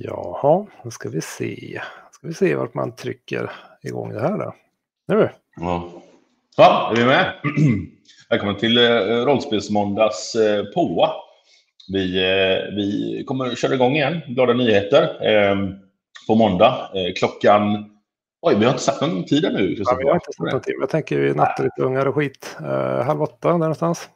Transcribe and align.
Jaha, 0.00 0.66
då 0.84 0.90
ska 0.90 1.08
vi 1.08 1.20
se. 1.20 1.80
Ska 2.10 2.26
vi 2.26 2.34
se 2.34 2.54
vart 2.54 2.74
man 2.74 2.96
trycker 2.96 3.50
igång 3.82 4.12
det 4.12 4.20
här 4.20 4.38
då. 4.38 4.54
Nu. 5.08 5.30
Ja, 5.56 5.88
ja 6.56 6.92
är 6.92 6.96
vi 6.96 7.04
med? 7.04 7.32
Välkommen 8.30 8.56
till 8.56 8.78
eh, 8.78 9.00
Rollspelsmåndags 9.24 10.34
eh, 10.34 10.64
POA. 10.64 11.10
Vi, 11.92 12.16
eh, 12.16 12.74
vi 12.76 13.24
kommer 13.26 13.54
köra 13.54 13.74
igång 13.74 13.96
igen. 13.96 14.20
Glada 14.26 14.52
nyheter. 14.52 15.02
Eh, 15.32 15.56
på 16.28 16.34
måndag. 16.34 16.90
Klockan... 17.18 17.90
Oj, 18.42 18.54
vi 18.58 18.64
har 18.64 18.72
inte 18.72 18.84
sagt 18.84 19.00
någon 19.00 19.24
tid 19.24 19.44
ännu. 19.44 19.74
Ja, 19.78 19.96
vi 19.98 20.04
har 20.04 20.14
inte 20.14 20.32
sagt 20.32 20.52
någon 20.52 20.60
tid. 20.60 20.74
Jag 20.80 20.90
tänker 20.90 21.18
vi 21.18 21.34
nattritungar 21.34 22.06
och 22.06 22.14
skit. 22.14 22.56
Halv 23.06 23.22
åtta 23.22 23.48
där 23.48 23.58
någonstans. 23.58 24.08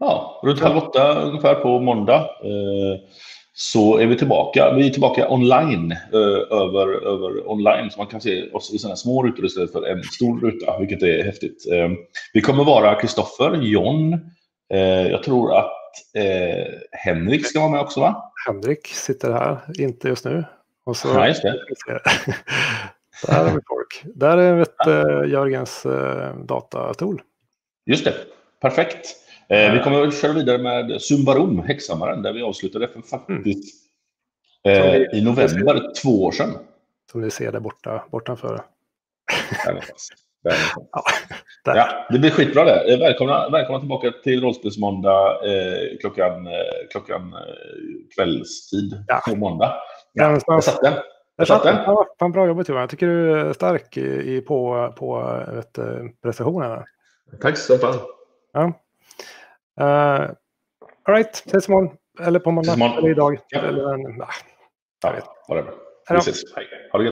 Ja, 0.00 0.40
runt 0.44 0.60
halv 0.60 0.76
åtta 0.76 1.22
ungefär 1.22 1.54
på 1.54 1.80
måndag. 1.80 2.30
Så 3.52 3.98
är 3.98 4.06
vi 4.06 4.16
tillbaka. 4.18 4.72
Vi 4.72 4.86
är 4.86 4.90
tillbaka 4.90 5.30
online, 5.30 5.92
eh, 5.92 6.58
över, 6.58 7.06
över 7.06 7.50
online, 7.50 7.90
så 7.90 7.98
man 7.98 8.06
kan 8.06 8.20
se 8.20 8.50
oss 8.50 8.74
i 8.74 8.78
sådana 8.78 8.96
små 8.96 9.22
rutor 9.22 9.44
istället 9.44 9.72
för 9.72 9.86
en 9.86 10.02
stor 10.02 10.40
ruta, 10.40 10.78
vilket 10.78 11.02
är 11.02 11.24
häftigt. 11.24 11.66
Eh, 11.72 11.88
vi 12.32 12.40
kommer 12.40 12.64
vara 12.64 13.00
Kristoffer, 13.00 13.54
John, 13.62 14.12
eh, 14.72 14.80
jag 15.08 15.22
tror 15.22 15.58
att 15.58 15.72
eh, 16.14 16.72
Henrik 16.92 17.46
ska 17.46 17.60
vara 17.60 17.70
med 17.70 17.80
också, 17.80 18.00
va? 18.00 18.32
Henrik 18.46 18.86
sitter 18.86 19.32
här, 19.32 19.58
inte 19.78 20.08
just 20.08 20.24
nu. 20.24 20.44
Och 20.84 20.96
så, 20.96 21.08
Ja, 21.08 21.28
just 21.28 21.42
det. 21.42 21.48
där 23.26 23.44
har 23.44 23.44
vi 23.44 23.60
folk. 23.68 24.02
Där 24.14 24.36
är 24.36 24.60
eh, 24.60 25.30
Jörgens 25.30 25.86
eh, 25.86 26.36
datatool. 26.36 27.22
Just 27.86 28.04
det, 28.04 28.14
perfekt. 28.60 29.16
Eh, 29.50 29.72
vi 29.72 29.78
kommer 29.84 30.06
att 30.06 30.14
köra 30.20 30.32
vidare 30.32 30.58
med 30.58 31.02
Sumbarum, 31.02 31.58
Häxhammaren, 31.58 32.22
där 32.22 32.32
vi 32.32 32.42
avslutade 32.42 32.88
för 32.88 33.00
faktiskt 33.00 33.74
eh, 34.64 34.96
i 34.96 35.22
november 35.24 35.92
två 36.02 36.24
år 36.24 36.32
sedan. 36.32 36.50
Som 37.12 37.20
ni 37.20 37.30
ser 37.30 37.52
där 37.52 37.60
borta, 37.60 38.04
bortanför. 38.10 38.60
Där 39.64 39.68
någonstans. 39.72 40.08
Där 40.44 40.50
någonstans. 40.50 40.88
Ja, 40.92 41.02
där. 41.64 41.76
Ja, 41.76 42.06
det 42.10 42.18
blir 42.18 42.30
skitbra 42.30 42.64
det. 42.64 42.92
Eh, 42.94 42.98
Välkomna, 42.98 43.48
välkomna 43.48 43.80
tillbaka 43.80 44.12
till 44.24 44.40
Rollspelsmåndag 44.42 45.30
eh, 45.46 45.98
klockan, 46.00 46.46
eh, 46.46 46.52
klockan 46.90 47.32
eh, 47.32 47.38
kvällstid 48.16 49.04
Ja. 49.08 49.22
på 49.28 49.36
måndag. 49.36 49.74
Ja, 50.12 50.38
jag 50.46 50.64
satt 50.64 50.82
den. 50.82 50.92
Jag 50.92 51.02
Jag 51.36 51.46
satt 51.48 51.62
den. 51.62 51.76
Ja, 51.86 52.06
fan 52.18 52.32
bra 52.32 52.46
jobbat 52.46 52.68
Johan. 52.68 52.80
Jag 52.80 52.90
tycker 52.90 53.06
du 53.06 53.40
är 53.40 53.52
stark 53.52 53.96
i, 53.96 54.36
i, 54.36 54.40
på, 54.40 54.92
på 54.98 55.36
vet, 55.54 55.78
prestationerna. 56.22 56.84
Tack 57.40 57.56
så 57.58 57.78
fan. 57.78 57.94
Ja. 58.52 58.72
Uh, 59.80 60.30
all 61.04 61.14
right, 61.14 61.34
ses 61.46 61.68
imorgon. 61.68 61.96
Eller 62.20 62.38
på 62.40 62.50
måndag. 62.50 62.72
Eller 62.98 63.10
idag. 63.10 63.38
Ja. 63.48 63.60
Eller, 63.60 63.94
en- 63.94 64.22
Ja, 65.02 65.12
ha 65.48 65.54
det 65.54 65.62
bra. 65.62 65.72
Hej 65.72 65.78
då. 66.08 66.14
Vi 66.14 66.30
ses. 66.30 66.42
Hej. 66.56 66.66
Ha 66.92 66.98
det 66.98 67.04
gött. 67.04 67.08